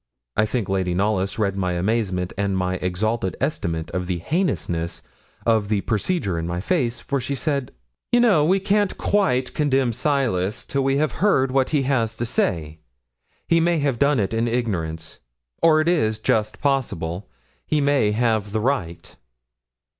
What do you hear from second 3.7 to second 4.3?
of the